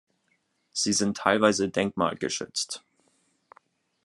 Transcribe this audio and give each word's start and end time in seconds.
Sie 0.71 0.93
sind 0.93 1.15
teilweise 1.17 1.69
denkmalgeschützt. 1.69 2.83